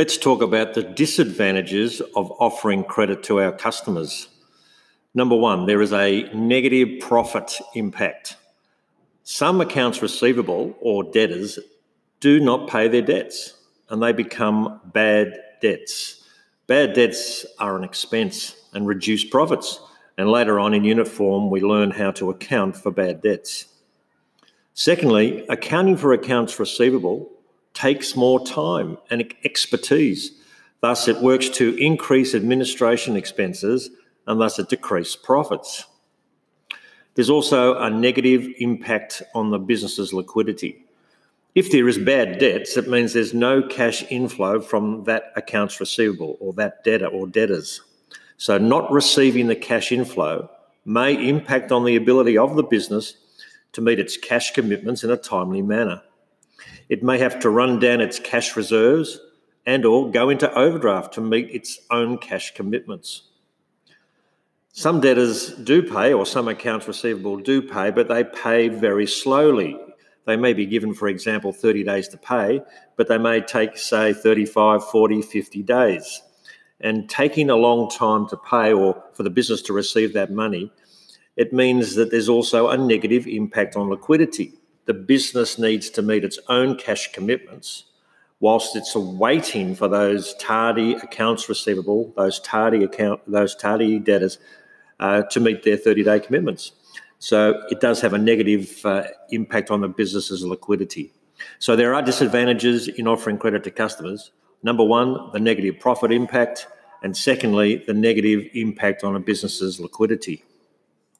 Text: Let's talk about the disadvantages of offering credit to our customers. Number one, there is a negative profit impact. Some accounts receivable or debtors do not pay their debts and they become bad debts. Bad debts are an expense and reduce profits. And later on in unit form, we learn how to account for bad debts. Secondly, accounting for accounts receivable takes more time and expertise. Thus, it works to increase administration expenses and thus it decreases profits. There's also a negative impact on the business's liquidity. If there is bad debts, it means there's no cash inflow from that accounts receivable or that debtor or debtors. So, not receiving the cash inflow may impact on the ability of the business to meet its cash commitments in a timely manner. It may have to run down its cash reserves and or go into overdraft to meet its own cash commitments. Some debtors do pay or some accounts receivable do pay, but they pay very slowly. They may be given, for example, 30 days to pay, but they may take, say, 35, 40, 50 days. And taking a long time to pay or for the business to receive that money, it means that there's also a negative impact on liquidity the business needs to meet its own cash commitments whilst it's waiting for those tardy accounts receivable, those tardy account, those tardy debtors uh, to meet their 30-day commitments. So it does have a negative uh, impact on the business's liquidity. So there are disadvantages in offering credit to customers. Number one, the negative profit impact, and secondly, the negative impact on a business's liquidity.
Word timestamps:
Let's 0.00 0.16
talk 0.16 0.40
about 0.40 0.72
the 0.72 0.82
disadvantages 0.82 2.00
of 2.16 2.32
offering 2.40 2.84
credit 2.84 3.22
to 3.24 3.38
our 3.38 3.52
customers. 3.52 4.28
Number 5.12 5.36
one, 5.36 5.66
there 5.66 5.82
is 5.82 5.92
a 5.92 6.22
negative 6.32 7.00
profit 7.00 7.52
impact. 7.74 8.38
Some 9.24 9.60
accounts 9.60 10.00
receivable 10.00 10.74
or 10.80 11.04
debtors 11.04 11.58
do 12.18 12.40
not 12.40 12.70
pay 12.70 12.88
their 12.88 13.02
debts 13.02 13.58
and 13.90 14.02
they 14.02 14.12
become 14.14 14.80
bad 14.86 15.38
debts. 15.60 16.26
Bad 16.66 16.94
debts 16.94 17.44
are 17.58 17.76
an 17.76 17.84
expense 17.84 18.56
and 18.72 18.86
reduce 18.86 19.26
profits. 19.26 19.80
And 20.16 20.30
later 20.30 20.58
on 20.58 20.72
in 20.72 20.82
unit 20.82 21.08
form, 21.08 21.50
we 21.50 21.60
learn 21.60 21.90
how 21.90 22.10
to 22.12 22.30
account 22.30 22.74
for 22.74 22.90
bad 22.90 23.20
debts. 23.20 23.66
Secondly, 24.72 25.44
accounting 25.50 25.98
for 25.98 26.14
accounts 26.14 26.58
receivable 26.58 27.30
takes 27.80 28.14
more 28.14 28.44
time 28.44 28.98
and 29.08 29.32
expertise. 29.42 30.32
Thus, 30.82 31.08
it 31.08 31.22
works 31.22 31.48
to 31.50 31.74
increase 31.76 32.34
administration 32.34 33.16
expenses 33.16 33.88
and 34.26 34.38
thus 34.38 34.58
it 34.58 34.68
decreases 34.68 35.16
profits. 35.16 35.86
There's 37.14 37.30
also 37.30 37.78
a 37.78 37.88
negative 37.88 38.46
impact 38.58 39.22
on 39.34 39.50
the 39.50 39.58
business's 39.58 40.12
liquidity. 40.12 40.84
If 41.54 41.72
there 41.72 41.88
is 41.88 41.96
bad 41.96 42.38
debts, 42.38 42.76
it 42.76 42.86
means 42.86 43.12
there's 43.12 43.34
no 43.34 43.62
cash 43.62 44.04
inflow 44.10 44.60
from 44.60 45.04
that 45.04 45.32
accounts 45.34 45.80
receivable 45.80 46.36
or 46.38 46.52
that 46.54 46.84
debtor 46.84 47.08
or 47.08 47.26
debtors. 47.26 47.80
So, 48.36 48.58
not 48.58 48.92
receiving 48.92 49.48
the 49.48 49.56
cash 49.56 49.90
inflow 49.90 50.50
may 50.84 51.28
impact 51.28 51.72
on 51.72 51.84
the 51.84 51.96
ability 51.96 52.36
of 52.36 52.56
the 52.56 52.62
business 52.62 53.14
to 53.72 53.80
meet 53.80 53.98
its 53.98 54.16
cash 54.16 54.52
commitments 54.52 55.02
in 55.02 55.10
a 55.10 55.16
timely 55.16 55.62
manner. 55.62 56.02
It 56.88 57.02
may 57.02 57.18
have 57.18 57.38
to 57.40 57.50
run 57.50 57.78
down 57.78 58.00
its 58.00 58.18
cash 58.18 58.56
reserves 58.56 59.20
and 59.66 59.84
or 59.84 60.10
go 60.10 60.28
into 60.30 60.52
overdraft 60.54 61.14
to 61.14 61.20
meet 61.20 61.50
its 61.50 61.78
own 61.90 62.18
cash 62.18 62.54
commitments. 62.54 63.22
Some 64.72 65.00
debtors 65.00 65.54
do 65.54 65.82
pay 65.82 66.12
or 66.12 66.24
some 66.24 66.48
accounts 66.48 66.86
receivable 66.86 67.36
do 67.38 67.60
pay, 67.60 67.90
but 67.90 68.08
they 68.08 68.24
pay 68.24 68.68
very 68.68 69.06
slowly. 69.06 69.76
They 70.26 70.36
may 70.36 70.52
be 70.52 70.66
given, 70.66 70.94
for 70.94 71.08
example, 71.08 71.52
30 71.52 71.84
days 71.84 72.08
to 72.08 72.16
pay, 72.16 72.62
but 72.96 73.08
they 73.08 73.18
may 73.18 73.40
take, 73.40 73.76
say, 73.76 74.12
35, 74.12 74.84
40, 74.84 75.22
50 75.22 75.62
days. 75.62 76.22
And 76.80 77.10
taking 77.10 77.50
a 77.50 77.56
long 77.56 77.90
time 77.90 78.28
to 78.28 78.36
pay 78.36 78.72
or 78.72 79.02
for 79.12 79.22
the 79.22 79.30
business 79.30 79.60
to 79.62 79.72
receive 79.72 80.12
that 80.14 80.30
money, 80.30 80.72
it 81.36 81.52
means 81.52 81.94
that 81.96 82.10
there's 82.10 82.28
also 82.28 82.68
a 82.68 82.76
negative 82.76 83.26
impact 83.26 83.76
on 83.76 83.90
liquidity 83.90 84.59
the 84.86 84.94
business 84.94 85.58
needs 85.58 85.90
to 85.90 86.02
meet 86.02 86.24
its 86.24 86.38
own 86.48 86.76
cash 86.76 87.12
commitments 87.12 87.84
whilst 88.40 88.74
it's 88.74 88.96
waiting 88.96 89.74
for 89.74 89.86
those 89.86 90.34
tardy 90.34 90.94
accounts 90.94 91.48
receivable, 91.48 92.12
those 92.16 92.40
tardy 92.40 92.82
account, 92.82 93.20
those 93.26 93.54
tardy 93.54 93.98
debtors 93.98 94.38
uh, 94.98 95.22
to 95.22 95.40
meet 95.40 95.62
their 95.62 95.76
30-day 95.76 96.20
commitments. 96.20 96.72
So 97.18 97.62
it 97.68 97.80
does 97.80 98.00
have 98.00 98.14
a 98.14 98.18
negative 98.18 98.80
uh, 98.84 99.04
impact 99.30 99.70
on 99.70 99.82
the 99.82 99.88
business's 99.88 100.42
liquidity. 100.42 101.12
So 101.58 101.76
there 101.76 101.94
are 101.94 102.02
disadvantages 102.02 102.88
in 102.88 103.06
offering 103.06 103.38
credit 103.38 103.62
to 103.64 103.70
customers. 103.70 104.32
Number 104.62 104.84
one, 104.84 105.30
the 105.32 105.40
negative 105.40 105.78
profit 105.78 106.10
impact, 106.10 106.66
and 107.02 107.14
secondly, 107.14 107.82
the 107.86 107.94
negative 107.94 108.48
impact 108.54 109.04
on 109.04 109.16
a 109.16 109.20
business's 109.20 109.78
liquidity. 109.78 110.44